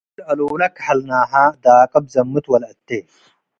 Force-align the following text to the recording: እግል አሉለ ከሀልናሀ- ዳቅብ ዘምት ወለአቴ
እግል 0.03 0.21
አሉለ 0.31 0.61
ከሀልናሀ- 0.75 1.31
ዳቅብ 1.63 2.03
ዘምት 2.13 2.45
ወለአቴ 2.51 2.87